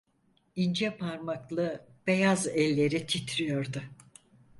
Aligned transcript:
İnce 0.55 0.97
parmaklı 0.97 1.81
beyaz 2.07 2.47
elleri 2.47 3.05
titriyordu. 3.07 3.81